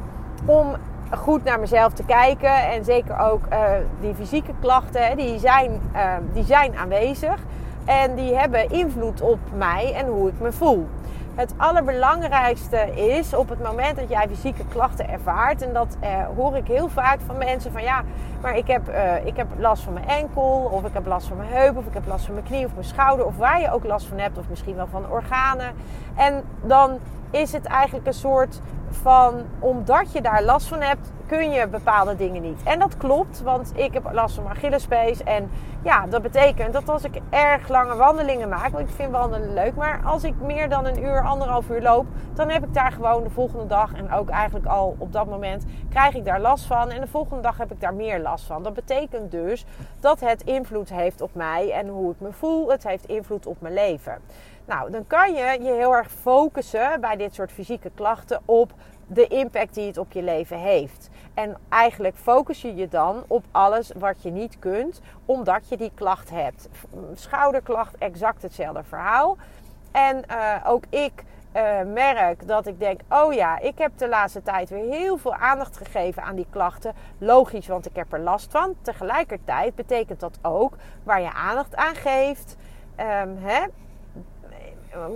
om 0.45 0.75
goed 1.17 1.43
naar 1.43 1.59
mezelf 1.59 1.93
te 1.93 2.03
kijken. 2.03 2.71
En 2.71 2.83
zeker 2.83 3.19
ook 3.19 3.41
uh, 3.51 3.59
die 4.01 4.13
fysieke 4.13 4.51
klachten, 4.59 5.17
die 5.17 5.39
zijn, 5.39 5.81
uh, 5.95 6.13
die 6.33 6.43
zijn 6.43 6.75
aanwezig. 6.75 7.39
En 7.85 8.15
die 8.15 8.35
hebben 8.35 8.69
invloed 8.69 9.21
op 9.21 9.39
mij 9.55 9.93
en 9.95 10.07
hoe 10.07 10.29
ik 10.29 10.39
me 10.39 10.51
voel. 10.51 10.87
Het 11.35 11.53
allerbelangrijkste 11.57 12.77
is 12.95 13.33
op 13.33 13.49
het 13.49 13.63
moment 13.63 13.95
dat 13.95 14.09
jij 14.09 14.27
fysieke 14.27 14.65
klachten 14.67 15.09
ervaart. 15.09 15.61
En 15.61 15.73
dat 15.73 15.97
eh, 15.99 16.09
hoor 16.35 16.55
ik 16.55 16.67
heel 16.67 16.89
vaak 16.89 17.19
van 17.25 17.37
mensen 17.37 17.71
van 17.71 17.83
ja, 17.83 18.03
maar 18.41 18.57
ik 18.57 18.67
heb, 18.67 18.81
ik 19.23 19.37
heb 19.37 19.47
last 19.57 19.83
van 19.83 19.93
mijn 19.93 20.07
enkel. 20.07 20.69
Of 20.73 20.85
ik 20.85 20.93
heb 20.93 21.05
last 21.05 21.27
van 21.27 21.37
mijn 21.37 21.49
heup. 21.49 21.77
Of 21.77 21.85
ik 21.85 21.93
heb 21.93 22.07
last 22.07 22.25
van 22.25 22.33
mijn 22.33 22.45
knie 22.45 22.65
of 22.65 22.73
mijn 22.73 22.85
schouder. 22.85 23.25
Of 23.25 23.37
waar 23.37 23.61
je 23.61 23.71
ook 23.71 23.83
last 23.83 24.07
van 24.07 24.17
hebt. 24.17 24.37
Of 24.37 24.49
misschien 24.49 24.75
wel 24.75 24.87
van 24.87 25.09
organen. 25.09 25.73
En 26.15 26.43
dan 26.61 26.99
is 27.33 27.51
het 27.51 27.65
eigenlijk 27.65 28.07
een 28.07 28.13
soort 28.13 28.61
van, 28.95 29.45
omdat 29.59 30.11
je 30.11 30.21
daar 30.21 30.43
last 30.43 30.67
van 30.67 30.81
hebt, 30.81 31.11
kun 31.27 31.51
je 31.51 31.67
bepaalde 31.67 32.15
dingen 32.15 32.41
niet. 32.41 32.63
En 32.63 32.79
dat 32.79 32.97
klopt, 32.97 33.41
want 33.41 33.71
ik 33.75 33.93
heb 33.93 34.09
last 34.11 34.35
van 34.35 34.47
Achillespees. 34.47 35.23
En 35.23 35.51
ja, 35.83 36.05
dat 36.07 36.21
betekent 36.21 36.73
dat 36.73 36.89
als 36.89 37.03
ik 37.03 37.19
erg 37.29 37.67
lange 37.67 37.95
wandelingen 37.95 38.49
maak, 38.49 38.71
want 38.71 38.89
ik 38.89 38.95
vind 38.95 39.11
wandelen 39.11 39.53
leuk, 39.53 39.75
maar 39.75 40.01
als 40.05 40.23
ik 40.23 40.33
meer 40.41 40.69
dan 40.69 40.85
een 40.85 41.03
uur, 41.03 41.23
anderhalf 41.25 41.69
uur 41.69 41.81
loop, 41.81 42.05
dan 42.33 42.49
heb 42.49 42.63
ik 42.63 42.73
daar 42.73 42.91
gewoon 42.91 43.23
de 43.23 43.29
volgende 43.29 43.65
dag 43.65 43.93
en 43.93 44.11
ook 44.11 44.29
eigenlijk 44.29 44.65
al 44.65 44.95
op 44.97 45.13
dat 45.13 45.27
moment 45.27 45.65
krijg 45.89 46.15
ik 46.15 46.25
daar 46.25 46.41
last 46.41 46.65
van. 46.65 46.89
En 46.89 47.01
de 47.01 47.07
volgende 47.07 47.41
dag 47.41 47.57
heb 47.57 47.71
ik 47.71 47.81
daar 47.81 47.93
meer 47.93 48.19
last 48.19 48.45
van. 48.45 48.63
Dat 48.63 48.73
betekent 48.73 49.31
dus 49.31 49.65
dat 49.99 50.19
het 50.19 50.41
invloed 50.41 50.89
heeft 50.89 51.21
op 51.21 51.35
mij 51.35 51.71
en 51.71 51.87
hoe 51.87 52.11
ik 52.11 52.19
me 52.19 52.31
voel. 52.31 52.71
Het 52.71 52.87
heeft 52.87 53.05
invloed 53.05 53.45
op 53.45 53.61
mijn 53.61 53.73
leven. 53.73 54.21
Nou, 54.65 54.91
dan 54.91 55.07
kan 55.07 55.33
je 55.33 55.57
je 55.61 55.71
heel 55.71 55.95
erg 55.95 56.11
focussen 56.11 57.01
bij 57.01 57.15
dit 57.15 57.33
soort 57.33 57.51
fysieke 57.51 57.91
klachten 57.95 58.41
op 58.45 58.73
de 59.07 59.27
impact 59.27 59.73
die 59.73 59.87
het 59.87 59.97
op 59.97 60.11
je 60.11 60.23
leven 60.23 60.57
heeft. 60.57 61.09
En 61.33 61.57
eigenlijk 61.69 62.15
focus 62.15 62.61
je 62.61 62.75
je 62.75 62.87
dan 62.87 63.23
op 63.27 63.43
alles 63.51 63.91
wat 63.97 64.23
je 64.23 64.31
niet 64.31 64.59
kunt, 64.59 65.01
omdat 65.25 65.69
je 65.69 65.77
die 65.77 65.91
klacht 65.95 66.29
hebt. 66.29 66.69
Schouderklacht, 67.13 67.97
exact 67.97 68.41
hetzelfde 68.41 68.83
verhaal. 68.83 69.37
En 69.91 70.23
uh, 70.31 70.55
ook 70.65 70.83
ik 70.89 71.23
uh, 71.55 71.81
merk 71.81 72.47
dat 72.47 72.67
ik 72.67 72.79
denk: 72.79 73.01
oh 73.09 73.33
ja, 73.33 73.59
ik 73.59 73.77
heb 73.77 73.91
de 73.97 74.07
laatste 74.07 74.41
tijd 74.41 74.69
weer 74.69 74.91
heel 74.91 75.17
veel 75.17 75.33
aandacht 75.33 75.77
gegeven 75.77 76.23
aan 76.23 76.35
die 76.35 76.47
klachten. 76.49 76.93
Logisch, 77.17 77.67
want 77.67 77.85
ik 77.85 77.95
heb 77.95 78.13
er 78.13 78.19
last 78.19 78.51
van. 78.51 78.75
Tegelijkertijd 78.81 79.75
betekent 79.75 80.19
dat 80.19 80.39
ook 80.41 80.73
waar 81.03 81.21
je 81.21 81.33
aandacht 81.33 81.75
aan 81.75 81.95
geeft. 81.95 82.55
Um, 82.99 83.37
hè, 83.37 83.65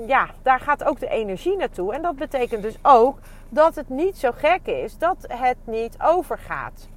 ja, 0.08 0.30
daar 0.42 0.60
gaat 0.60 0.84
ook 0.84 1.00
de 1.00 1.10
energie 1.10 1.58
naartoe. 1.58 1.94
En 1.94 2.02
dat 2.02 2.16
betekent 2.16 2.62
dus 2.62 2.78
ook 2.82 3.18
dat 3.50 3.76
het 3.76 3.90
niet 3.90 4.18
zo 4.18 4.32
gek 4.32 4.66
is 4.66 4.98
dat 4.98 5.26
het 5.28 5.58
niet 5.64 5.96
overgaat. 6.02 6.88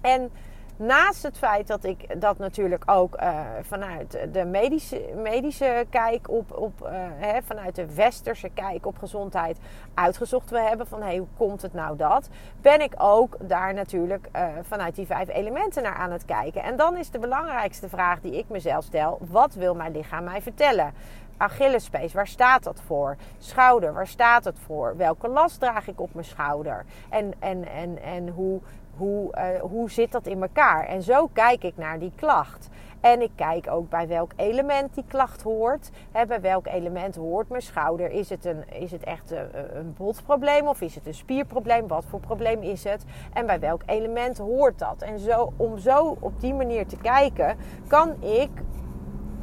En 0.00 0.30
naast 0.76 1.22
het 1.22 1.38
feit 1.38 1.66
dat 1.66 1.84
ik 1.84 2.20
dat 2.20 2.38
natuurlijk 2.38 2.90
ook 2.90 3.20
uh, 3.20 3.40
vanuit 3.62 4.18
de 4.32 4.44
medische, 4.44 5.00
medische 5.22 5.86
kijk 5.90 6.30
op, 6.30 6.56
op 6.56 6.72
uh, 6.82 6.88
hè, 6.94 7.42
vanuit 7.42 7.74
de 7.74 7.94
westerse 7.94 8.48
kijk 8.54 8.86
op 8.86 8.98
gezondheid 8.98 9.58
uitgezocht 9.94 10.50
wil 10.50 10.66
hebben 10.66 10.86
van 10.86 11.02
hey, 11.02 11.16
hoe 11.16 11.26
komt 11.36 11.62
het 11.62 11.72
nou 11.72 11.96
dat, 11.96 12.28
ben 12.60 12.80
ik 12.80 12.92
ook 12.98 13.36
daar 13.40 13.74
natuurlijk 13.74 14.28
uh, 14.36 14.46
vanuit 14.62 14.94
die 14.94 15.06
vijf 15.06 15.28
elementen 15.28 15.82
naar 15.82 15.94
aan 15.94 16.12
het 16.12 16.24
kijken. 16.24 16.62
En 16.62 16.76
dan 16.76 16.96
is 16.96 17.10
de 17.10 17.18
belangrijkste 17.18 17.88
vraag 17.88 18.20
die 18.20 18.38
ik 18.38 18.48
mezelf 18.48 18.84
stel: 18.84 19.18
wat 19.30 19.54
wil 19.54 19.74
mijn 19.74 19.92
lichaam 19.92 20.24
mij 20.24 20.42
vertellen? 20.42 20.92
Achillespees, 21.40 22.12
waar 22.12 22.26
staat 22.26 22.62
dat 22.62 22.80
voor? 22.86 23.16
Schouder, 23.38 23.92
waar 23.92 24.06
staat 24.06 24.44
het 24.44 24.58
voor? 24.58 24.96
Welke 24.96 25.28
last 25.28 25.60
draag 25.60 25.88
ik 25.88 26.00
op 26.00 26.14
mijn 26.14 26.26
schouder? 26.26 26.84
En, 27.08 27.32
en, 27.38 27.68
en, 27.68 28.02
en 28.02 28.28
hoe, 28.28 28.60
hoe, 28.96 29.36
uh, 29.36 29.60
hoe 29.60 29.90
zit 29.90 30.12
dat 30.12 30.26
in 30.26 30.42
elkaar? 30.42 30.86
En 30.86 31.02
zo 31.02 31.26
kijk 31.32 31.64
ik 31.64 31.76
naar 31.76 31.98
die 31.98 32.12
klacht. 32.16 32.68
En 33.00 33.20
ik 33.22 33.30
kijk 33.34 33.70
ook 33.70 33.88
bij 33.88 34.08
welk 34.08 34.32
element 34.36 34.94
die 34.94 35.04
klacht 35.08 35.42
hoort. 35.42 35.90
Bij 36.26 36.40
welk 36.40 36.66
element 36.66 37.16
hoort 37.16 37.48
mijn 37.48 37.62
schouder? 37.62 38.10
Is 38.10 38.30
het, 38.30 38.44
een, 38.44 38.64
is 38.72 38.90
het 38.90 39.04
echt 39.04 39.30
een, 39.30 39.76
een 39.76 39.94
botprobleem 39.96 40.66
of 40.66 40.80
is 40.80 40.94
het 40.94 41.06
een 41.06 41.14
spierprobleem? 41.14 41.88
Wat 41.88 42.04
voor 42.04 42.20
probleem 42.20 42.62
is 42.62 42.84
het? 42.84 43.04
En 43.32 43.46
bij 43.46 43.60
welk 43.60 43.82
element 43.86 44.38
hoort 44.38 44.78
dat? 44.78 45.02
En 45.02 45.18
zo, 45.18 45.52
om 45.56 45.78
zo 45.78 46.16
op 46.20 46.40
die 46.40 46.54
manier 46.54 46.86
te 46.86 46.96
kijken, 46.96 47.56
kan 47.86 48.22
ik 48.22 48.50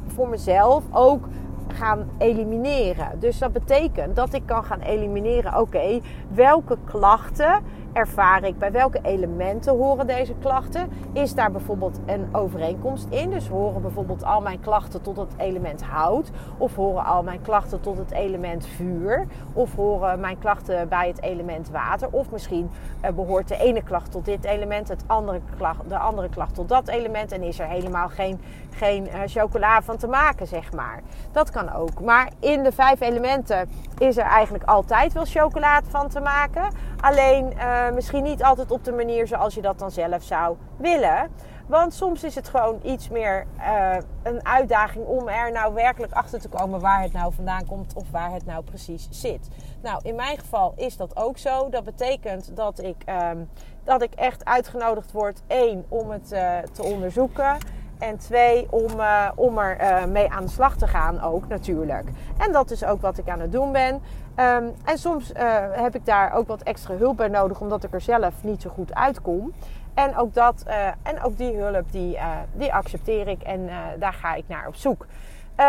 voor 0.06 0.28
mezelf 0.28 0.84
ook 0.92 1.28
gaan 1.72 2.10
elimineren. 2.18 3.20
Dus 3.20 3.38
dat 3.38 3.52
betekent 3.52 4.16
dat 4.16 4.32
ik 4.32 4.42
kan 4.46 4.64
gaan 4.64 4.80
elimineren, 4.80 5.60
oké, 5.60 6.00
welke 6.28 6.76
klachten 6.84 7.62
ervaar 7.92 8.44
ik? 8.44 8.58
Bij 8.58 8.72
welke 8.72 8.98
elementen 9.02 9.76
horen 9.76 10.06
deze 10.06 10.34
klachten? 10.40 10.88
Is 11.12 11.34
daar 11.34 11.50
bijvoorbeeld 11.50 11.98
een 12.06 12.28
overeenkomst 12.32 13.06
in? 13.10 13.30
Dus 13.30 13.48
horen 13.48 13.82
bijvoorbeeld 13.82 14.24
al 14.24 14.40
mijn 14.40 14.60
klachten 14.60 15.02
tot 15.02 15.16
het 15.16 15.32
element 15.36 15.82
hout? 15.82 16.30
Of 16.58 16.74
horen 16.74 17.04
al 17.04 17.22
mijn 17.22 17.42
klachten 17.42 17.80
tot 17.80 17.98
het 17.98 18.10
element 18.10 18.66
vuur? 18.66 19.26
Of 19.52 19.74
horen 19.74 20.20
mijn 20.20 20.38
klachten 20.38 20.88
bij 20.88 21.08
het 21.08 21.22
element 21.22 21.70
water? 21.70 22.08
Of 22.10 22.30
misschien 22.30 22.70
uh, 23.04 23.10
behoort 23.10 23.48
de 23.48 23.56
ene 23.56 23.82
klacht 23.82 24.10
tot 24.10 24.24
dit 24.24 24.44
element, 24.44 24.88
het 24.88 25.04
andere 25.06 25.40
klacht, 25.56 25.88
de 25.88 25.98
andere 25.98 26.28
klacht 26.28 26.54
tot 26.54 26.68
dat 26.68 26.88
element. 26.88 27.32
En 27.32 27.42
is 27.42 27.58
er 27.58 27.66
helemaal 27.66 28.08
geen, 28.08 28.40
geen 28.70 29.06
uh, 29.06 29.20
chocola 29.26 29.82
van 29.82 29.96
te 29.96 30.06
maken, 30.06 30.46
zeg 30.46 30.72
maar. 30.72 31.00
Dat 31.32 31.50
kan 31.50 31.72
ook. 31.72 32.00
Maar 32.00 32.30
in 32.38 32.62
de 32.62 32.72
vijf 32.72 33.00
elementen 33.00 33.68
is 33.98 34.16
er 34.16 34.24
eigenlijk 34.24 34.64
altijd 34.64 35.12
wel 35.12 35.24
chocolade 35.24 35.86
van 35.90 36.08
te 36.08 36.20
maken. 36.20 36.68
Alleen 37.00 37.52
uh, 37.56 37.87
misschien 37.94 38.22
niet 38.22 38.42
altijd 38.42 38.70
op 38.70 38.84
de 38.84 38.92
manier 38.92 39.26
zoals 39.26 39.54
je 39.54 39.62
dat 39.62 39.78
dan 39.78 39.90
zelf 39.90 40.22
zou 40.22 40.56
willen. 40.76 41.30
Want 41.66 41.94
soms 41.94 42.24
is 42.24 42.34
het 42.34 42.48
gewoon 42.48 42.80
iets 42.82 43.08
meer 43.08 43.46
uh, 43.58 43.96
een 44.22 44.46
uitdaging 44.46 45.06
om 45.06 45.28
er 45.28 45.52
nou 45.52 45.74
werkelijk 45.74 46.12
achter 46.12 46.40
te 46.40 46.48
komen 46.48 46.80
waar 46.80 47.02
het 47.02 47.12
nou 47.12 47.34
vandaan 47.34 47.66
komt 47.66 47.94
of 47.94 48.10
waar 48.10 48.32
het 48.32 48.46
nou 48.46 48.64
precies 48.64 49.08
zit. 49.10 49.48
Nou, 49.82 50.00
in 50.02 50.14
mijn 50.14 50.38
geval 50.38 50.72
is 50.76 50.96
dat 50.96 51.16
ook 51.16 51.38
zo. 51.38 51.68
Dat 51.68 51.84
betekent 51.84 52.56
dat 52.56 52.82
ik, 52.82 52.96
um, 53.32 53.48
dat 53.84 54.02
ik 54.02 54.14
echt 54.14 54.44
uitgenodigd 54.44 55.12
word, 55.12 55.42
één, 55.46 55.84
om 55.88 56.10
het 56.10 56.32
uh, 56.32 56.58
te 56.58 56.82
onderzoeken. 56.82 57.56
En 57.98 58.18
twee, 58.18 58.66
om, 58.70 59.00
uh, 59.00 59.28
om 59.34 59.58
er 59.58 59.80
uh, 59.80 60.04
mee 60.04 60.30
aan 60.30 60.44
de 60.44 60.50
slag 60.50 60.76
te 60.76 60.86
gaan 60.86 61.20
ook 61.20 61.48
natuurlijk. 61.48 62.08
En 62.38 62.52
dat 62.52 62.70
is 62.70 62.84
ook 62.84 63.00
wat 63.00 63.18
ik 63.18 63.28
aan 63.28 63.40
het 63.40 63.52
doen 63.52 63.72
ben. 63.72 63.94
Um, 63.94 64.74
en 64.84 64.98
soms 64.98 65.32
uh, 65.32 65.40
heb 65.70 65.94
ik 65.94 66.06
daar 66.06 66.32
ook 66.32 66.46
wat 66.46 66.62
extra 66.62 66.94
hulp 66.94 67.16
bij 67.16 67.28
nodig, 67.28 67.60
omdat 67.60 67.84
ik 67.84 67.92
er 67.92 68.00
zelf 68.00 68.34
niet 68.40 68.62
zo 68.62 68.70
goed 68.70 68.94
uitkom. 68.94 69.52
En 69.94 70.16
ook, 70.16 70.34
dat, 70.34 70.64
en 71.02 71.22
ook 71.22 71.36
die 71.36 71.56
hulp, 71.56 71.92
die, 71.92 72.18
die 72.52 72.74
accepteer 72.74 73.28
ik 73.28 73.42
en 73.42 73.70
daar 73.98 74.12
ga 74.12 74.34
ik 74.34 74.44
naar 74.46 74.66
op 74.66 74.74
zoek. 74.74 75.06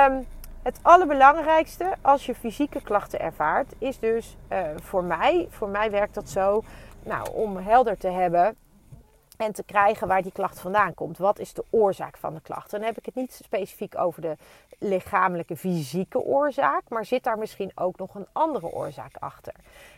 Um, 0.07 0.25
het 0.63 0.79
allerbelangrijkste 0.81 1.85
als 2.01 2.25
je 2.25 2.35
fysieke 2.35 2.81
klachten 2.81 3.19
ervaart, 3.19 3.73
is 3.77 3.99
dus 3.99 4.37
voor 4.75 5.03
mij, 5.03 5.47
voor 5.49 5.69
mij 5.69 5.91
werkt 5.91 6.13
dat 6.13 6.29
zo, 6.29 6.63
nou, 7.03 7.31
om 7.33 7.57
helder 7.57 7.97
te 7.97 8.09
hebben 8.09 8.55
en 9.39 9.53
te 9.53 9.63
krijgen 9.63 10.07
waar 10.07 10.21
die 10.21 10.31
klacht 10.31 10.59
vandaan 10.59 10.93
komt. 10.93 11.17
Wat 11.17 11.39
is 11.39 11.53
de 11.53 11.63
oorzaak 11.69 12.17
van 12.17 12.33
de 12.33 12.41
klacht? 12.41 12.71
Dan 12.71 12.81
heb 12.81 12.97
ik 12.97 13.05
het 13.05 13.15
niet 13.15 13.33
specifiek 13.43 13.97
over 13.97 14.21
de 14.21 14.37
lichamelijke, 14.79 15.55
fysieke 15.55 16.19
oorzaak, 16.19 16.81
maar 16.89 17.05
zit 17.05 17.23
daar 17.23 17.37
misschien 17.37 17.71
ook 17.75 17.97
nog 17.97 18.15
een 18.15 18.27
andere 18.31 18.67
oorzaak 18.71 19.15
achter? 19.19 19.53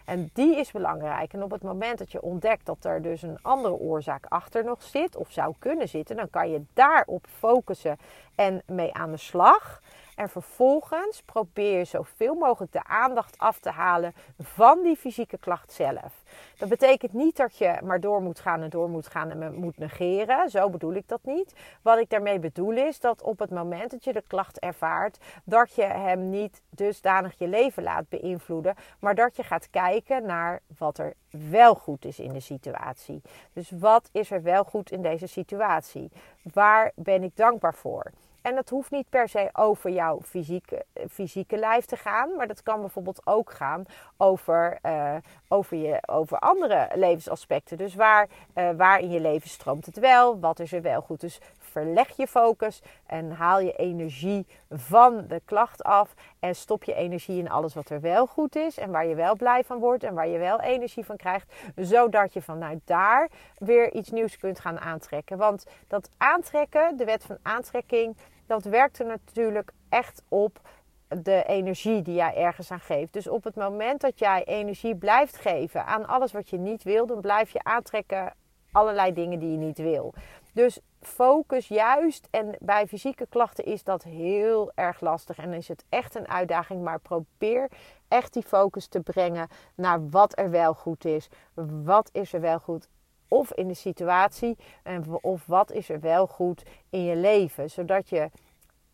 En 0.06 0.30
die 0.34 0.56
is 0.56 0.72
belangrijk. 0.72 1.34
En 1.34 1.44
op 1.44 1.52
het 1.52 1.64
moment 1.64 1.98
dat 1.98 2.12
je 2.12 2.22
ontdekt 2.22 2.66
dat 2.66 2.86
er 2.86 3.02
dus 3.02 3.22
een 3.22 3.40
andere 3.42 3.74
oorzaak 3.74 4.26
achter 4.28 4.64
nog 4.64 4.84
zit, 4.84 5.16
of 5.16 5.32
zou 5.32 5.54
kunnen 5.60 5.90
zitten, 5.90 6.16
dan 6.16 6.30
kan 6.30 6.50
je 6.50 6.62
daarop 6.74 7.26
focussen 7.38 7.98
en 8.36 8.62
mee 8.66 8.94
aan 8.94 9.12
de 9.12 9.18
slag. 9.18 9.82
En 10.22 10.30
vervolgens 10.30 11.22
probeer 11.22 11.78
je 11.78 11.86
zoveel 11.86 12.36
mogelijk 12.36 12.72
de 12.72 12.84
aandacht 12.84 13.38
af 13.38 13.60
te 13.60 13.70
halen 13.70 14.14
van 14.40 14.84
die 14.84 14.96
fysieke 14.96 15.38
klacht 15.38 15.72
zelf. 15.72 16.24
Dat 16.58 16.70
betekent 16.70 17.14
niet 17.14 17.38
dat 17.38 17.58
je 17.58 17.78
maar 17.84 18.00
door 18.00 18.22
moet 18.22 18.40
gaan 18.40 18.62
en 18.62 18.70
door 18.70 18.90
moet 18.90 19.08
gaan 19.08 19.30
en 19.30 19.54
moet 19.54 19.78
negeren. 19.78 20.50
Zo 20.50 20.70
bedoel 20.70 20.94
ik 20.94 21.08
dat 21.08 21.20
niet. 21.24 21.54
Wat 21.82 22.00
ik 22.00 22.10
daarmee 22.10 22.40
bedoel 22.40 22.72
is 22.72 23.00
dat 23.00 23.22
op 23.22 23.40
het 23.40 23.50
moment 23.50 23.92
dat 23.92 24.04
je 24.04 24.14
de 24.14 24.24
klacht 24.28 24.60
ervaart, 24.60 25.18
dat 25.44 25.76
je 25.76 25.84
hem 25.84 26.30
niet 26.30 26.62
dusdanig 26.70 27.38
je 27.38 27.48
leven 27.48 27.84
laat 27.84 28.10
beïnvloeden, 28.10 28.76
maar 29.00 29.16
dat 29.16 29.36
je 29.36 29.44
gaat 29.44 29.70
kijken 29.70 30.26
naar 30.26 30.62
wat 30.78 30.98
er 30.98 31.14
wel 31.30 31.76
goed 31.76 32.06
is 32.06 32.20
in 32.20 32.34
de 32.34 32.40
situatie. 32.40 33.22
Dus 33.54 33.72
wat 33.80 34.10
is 34.12 34.32
er 34.32 34.44
wel 34.44 34.64
goed 34.64 34.92
in 34.92 35.02
deze 35.02 35.28
situatie? 35.28 36.12
Waar 36.54 36.92
ben 36.96 37.24
ik 37.24 37.36
dankbaar 37.36 37.76
voor? 37.76 38.12
En 38.42 38.56
dat 38.56 38.70
hoeft 38.70 38.92
niet 38.92 39.10
per 39.10 39.30
se 39.30 39.50
over 39.54 39.90
jouw 39.90 40.22
fysieke, 40.22 40.86
fysieke 41.10 41.58
lijf 41.58 41.86
te 41.86 41.96
gaan. 41.96 42.36
Maar 42.36 42.48
dat 42.48 42.64
kan 42.64 42.80
bijvoorbeeld 42.80 43.22
ook 43.26 43.52
gaan 43.52 43.86
over, 44.18 44.80
uh, 44.86 45.16
over, 45.48 45.78
je, 45.78 46.00
over 46.06 46.40
andere 46.40 46.90
levensaspecten. 46.96 47.78
Dus 47.78 47.96
waar, 47.96 48.28
uh, 48.56 48.70
waar 48.72 49.00
in 49.00 49.10
je 49.10 49.20
leven 49.20 49.50
stroomt 49.50 49.86
het 49.86 50.00
wel? 50.00 50.40
Wat 50.40 50.60
is 50.60 50.74
er 50.74 50.82
wel 50.82 51.02
goed? 51.02 51.22
Dus 51.22 51.40
verleg 51.58 52.16
je 52.18 52.28
focus 52.28 52.82
en 53.06 53.32
haal 53.32 53.60
je 53.60 53.76
energie 53.76 54.48
van 54.70 55.28
de 55.28 55.42
klacht 55.46 55.84
af. 55.84 56.14
En 56.40 56.56
stop 56.56 56.84
je 56.84 56.94
energie 56.94 57.40
in 57.40 57.50
alles 57.50 57.74
wat 57.74 57.90
er 57.90 58.02
wel 58.02 58.28
goed 58.28 58.56
is. 58.56 58.78
En 58.78 58.92
waar 58.92 59.06
je 59.06 59.16
wel 59.16 59.36
blij 59.36 59.64
van 59.64 59.80
wordt 59.80 60.04
en 60.04 60.14
waar 60.14 60.28
je 60.28 60.38
wel 60.38 60.62
energie 60.62 61.06
van 61.06 61.18
krijgt. 61.18 61.54
Zodat 61.76 62.34
je 62.34 62.42
vanuit 62.42 62.80
daar 62.86 63.30
weer 63.58 63.94
iets 63.94 64.10
nieuws 64.10 64.38
kunt 64.38 64.60
gaan 64.60 64.80
aantrekken. 64.80 65.38
Want 65.38 65.66
dat 65.88 66.10
aantrekken, 66.18 66.98
de 66.98 67.06
wet 67.06 67.24
van 67.24 67.38
aantrekking 67.42 68.18
dat 68.52 68.64
werkt 68.64 69.00
er 69.00 69.06
natuurlijk 69.06 69.72
echt 69.90 70.24
op 70.28 70.60
de 71.08 71.44
energie 71.44 72.02
die 72.02 72.14
jij 72.14 72.36
ergens 72.36 72.72
aan 72.72 72.80
geeft. 72.80 73.14
Dus 73.14 73.28
op 73.28 73.44
het 73.44 73.56
moment 73.56 74.02
dat 74.02 74.20
jij 74.20 74.44
energie 74.44 74.96
blijft 74.96 75.38
geven 75.38 75.86
aan 75.86 76.08
alles 76.08 76.32
wat 76.32 76.50
je 76.50 76.58
niet 76.58 76.84
wil, 76.84 77.06
dan 77.06 77.22
blijf 77.22 77.52
je 77.52 77.64
aantrekken 77.64 78.34
allerlei 78.72 79.14
dingen 79.14 79.40
die 79.40 79.52
je 79.52 79.58
niet 79.58 79.78
wil. 79.78 80.14
Dus 80.54 80.80
focus 81.02 81.68
juist, 81.68 82.28
en 82.32 82.56
bij 82.60 82.88
fysieke 82.88 83.26
klachten 83.30 83.66
is 83.66 83.84
dat 83.84 84.04
heel 84.04 84.72
erg 84.76 85.02
lastig 85.02 85.38
en 85.38 85.54
is 85.54 85.68
het 85.68 85.86
echt 85.90 86.16
een 86.16 86.28
uitdaging, 86.28 86.84
maar 86.84 87.00
probeer 87.00 87.70
echt 88.08 88.34
die 88.34 88.44
focus 88.44 88.88
te 88.88 89.00
brengen 89.00 89.48
naar 89.76 90.10
wat 90.10 90.38
er 90.38 90.50
wel 90.50 90.74
goed 90.74 91.06
is. 91.06 91.30
Wat 91.84 92.10
is 92.14 92.34
er 92.34 92.42
wel 92.42 92.60
goed 92.60 92.88
of 93.32 93.54
in 93.54 93.68
de 93.68 93.74
situatie 93.74 94.58
en 94.84 95.06
of 95.22 95.46
wat 95.46 95.72
is 95.72 95.90
er 95.90 96.00
wel 96.00 96.28
goed 96.28 96.64
in 96.90 97.04
je 97.04 97.16
leven, 97.16 97.70
zodat 97.70 98.10
je 98.10 98.30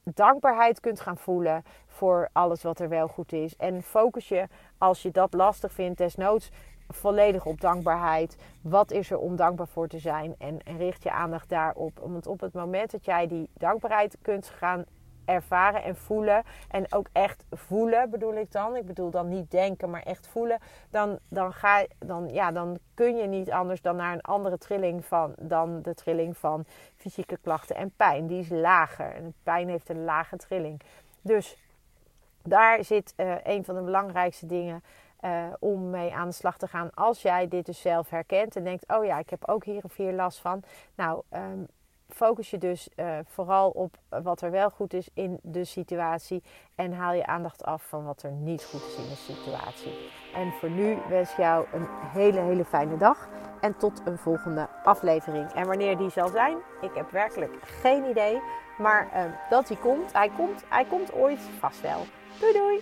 dankbaarheid 0.03 0.79
kunt 0.79 1.00
gaan 1.00 1.17
voelen 1.17 1.63
voor 1.86 2.29
alles 2.32 2.63
wat 2.63 2.79
er 2.79 2.89
wel 2.89 3.08
goed 3.08 3.34
is. 3.34 3.56
En 3.56 3.84
focus 3.84 4.27
je, 4.27 4.48
als 4.77 5.01
je 5.01 5.12
dat 5.12 5.34
lastig 5.34 5.72
vindt, 5.72 5.98
desnoods 5.98 6.51
volledig 6.88 7.46
op 7.46 7.62
dankbaarheid. 7.62 8.38
Wat 8.62 8.91
is 8.91 9.12
er 9.12 9.17
om 9.17 9.36
dankbaar 9.36 9.67
voor 9.67 9.88
te 9.88 10.00
zijn? 10.00 10.36
En, 10.38 10.60
richt 10.77 11.03
je 11.03 11.12
aandacht 11.12 11.50
daarop. 11.50 12.00
Want 12.03 12.27
op 12.27 12.39
het 12.39 12.53
moment 12.53 12.91
dat 12.91 13.06
jij 13.06 13.27
die 13.27 13.50
dankbaarheid 13.53 14.17
kunt 14.22 14.48
gaan 14.48 14.86
ervaren 15.28 15.84
en 15.84 15.96
voelen. 15.96 16.44
En 16.70 16.94
ook 16.94 17.08
echt 17.12 17.46
voelen 17.52 18.10
bedoel 18.10 18.34
ik 18.34 18.52
dan. 18.52 18.76
Ik 18.76 18.86
bedoel 18.86 19.10
dan 19.10 19.28
niet 19.28 19.52
denken, 19.52 19.90
maar 19.90 20.04
echt 20.04 20.28
voelen. 20.28 20.60
Dan, 20.90 21.20
dan, 21.28 21.54
ga, 21.54 21.86
dan, 22.00 22.30
ja, 22.34 22.52
dan 22.52 22.80
kun 22.94 23.16
je 23.16 23.28
niet 23.28 23.52
anders 23.52 23.82
dan 23.82 23.96
naar 23.96 24.14
een 24.14 24.22
andere 24.22 24.58
trilling 24.58 25.06
van 25.06 25.34
dan 25.40 25.82
de 25.82 25.94
trilling 25.94 26.38
van 26.38 26.66
fysieke 26.96 27.38
klachten 27.38 27.76
en 27.76 27.92
pijn. 27.96 28.28
Die 28.28 28.40
is 28.40 28.50
lager. 28.50 29.16
En 29.16 29.34
pijn 29.44 29.70
heeft 29.70 29.90
een 29.90 30.04
lage 30.04 30.38
trilling. 30.38 30.82
Dus 31.22 31.58
daar 32.44 32.84
zit 32.84 33.14
uh, 33.18 33.36
een 33.44 33.66
van 33.66 33.76
de 33.76 33.82
belangrijkste 33.82 34.46
dingen. 34.46 34.84
Uh, 35.22 35.46
om 35.60 35.90
mee 35.90 36.14
aan 36.14 36.28
de 36.28 36.34
slag 36.34 36.58
te 36.58 36.68
gaan. 36.68 36.90
Als 36.94 37.22
jij 37.22 37.48
dit 37.48 37.66
dus 37.66 37.82
zelf 37.82 38.10
herkent 38.10 38.56
en 38.56 38.64
denkt: 38.64 38.84
Oh 38.88 39.06
ja, 39.06 39.20
ik 39.20 39.30
heb 39.30 39.48
ook 39.48 39.66
hier 39.66 39.84
of 39.84 39.96
hier 39.96 40.14
last 40.14 40.40
van. 40.40 40.64
Nou, 40.96 41.22
um, 41.34 41.68
focus 42.10 42.50
je 42.50 42.58
dus 42.58 42.90
uh, 42.96 43.18
vooral 43.26 43.70
op 43.70 43.98
wat 44.10 44.42
er 44.42 44.52
wel 44.52 44.70
goed 44.70 44.94
is 44.94 45.10
in 45.14 45.40
de 45.42 45.64
situatie. 45.64 46.44
En 46.76 46.94
haal 46.94 47.14
je 47.14 47.26
aandacht 47.26 47.64
af 47.64 47.84
van 47.84 48.06
wat 48.06 48.24
er 48.24 48.32
niet 48.32 48.64
goed 48.64 48.82
is 48.82 48.96
in 48.96 49.10
de 49.10 49.16
situatie. 49.16 50.10
En 50.34 50.52
voor 50.52 50.70
nu 50.70 50.98
wens 51.10 51.32
ik 51.32 51.38
jou 51.38 51.66
een 51.74 51.88
hele, 51.90 52.40
hele 52.40 52.66
fijne 52.66 52.98
dag. 52.98 53.28
En 53.62 53.78
tot 53.78 54.02
een 54.06 54.18
volgende 54.18 54.70
aflevering. 54.84 55.52
En 55.52 55.68
wanneer 55.68 55.98
die 55.98 56.10
zal 56.10 56.28
zijn, 56.28 56.58
ik 56.82 56.92
heb 56.94 57.12
werkelijk 57.12 57.54
geen 57.62 58.10
idee. 58.10 58.42
Maar 58.78 59.08
uh, 59.14 59.50
dat 59.50 59.68
hij 59.68 59.78
komt, 59.78 60.14
hij 60.14 60.30
komt, 60.30 60.64
hij 60.70 60.86
komt 60.86 61.14
ooit 61.14 61.40
vast 61.40 61.82
wel. 61.82 62.06
Doei 62.40 62.54
doei! 62.54 62.82